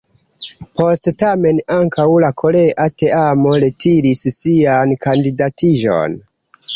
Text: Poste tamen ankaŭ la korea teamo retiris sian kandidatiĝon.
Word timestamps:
Poste 0.79 1.11
tamen 1.23 1.57
ankaŭ 1.75 2.05
la 2.23 2.31
korea 2.43 2.85
teamo 3.01 3.51
retiris 3.65 4.23
sian 4.37 4.95
kandidatiĝon. 5.05 6.17